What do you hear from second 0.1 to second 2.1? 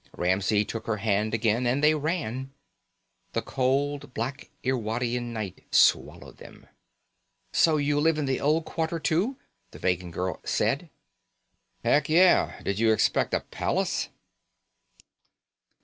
Ramsey took her hand again and they